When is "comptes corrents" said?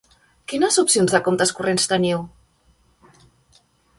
1.27-1.85